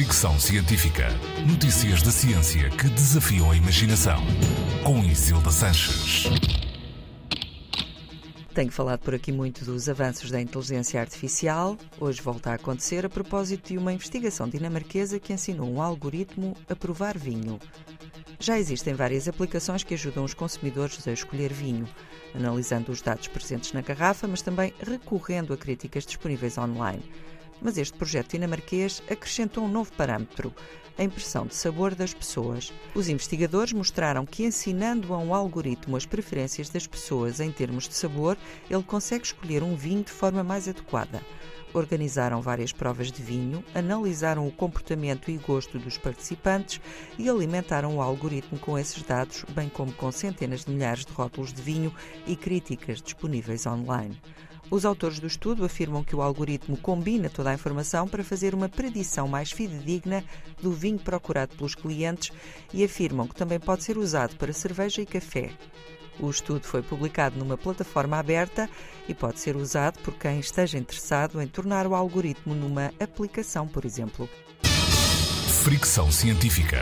[0.00, 1.08] Fricção Científica.
[1.46, 4.18] Notícias da ciência que desafiam a imaginação.
[4.82, 6.24] Com Isilda Sanches.
[8.54, 11.76] Tenho falado por aqui muito dos avanços da inteligência artificial.
[12.00, 16.74] Hoje volta a acontecer a propósito de uma investigação dinamarquesa que ensinou um algoritmo a
[16.74, 17.60] provar vinho.
[18.38, 21.86] Já existem várias aplicações que ajudam os consumidores a escolher vinho,
[22.34, 27.04] analisando os dados presentes na garrafa, mas também recorrendo a críticas disponíveis online.
[27.60, 30.54] Mas este projeto dinamarquês acrescentou um novo parâmetro,
[31.00, 32.72] a impressão de sabor das pessoas.
[32.94, 37.94] Os investigadores mostraram que, ensinando a um algoritmo as preferências das pessoas em termos de
[37.94, 38.36] sabor,
[38.68, 41.22] ele consegue escolher um vinho de forma mais adequada.
[41.72, 46.80] Organizaram várias provas de vinho, analisaram o comportamento e gosto dos participantes
[47.16, 51.52] e alimentaram o algoritmo com esses dados, bem como com centenas de milhares de rótulos
[51.52, 51.94] de vinho
[52.26, 54.20] e críticas disponíveis online.
[54.70, 58.68] Os autores do estudo afirmam que o algoritmo combina toda a informação para fazer uma
[58.68, 60.24] predição mais fidedigna
[60.62, 62.30] do vinho procurado pelos clientes
[62.72, 65.50] e afirmam que também pode ser usado para cerveja e café.
[66.20, 68.70] O estudo foi publicado numa plataforma aberta
[69.08, 73.84] e pode ser usado por quem esteja interessado em tornar o algoritmo numa aplicação, por
[73.84, 74.28] exemplo.
[75.64, 76.78] Fricção Científica.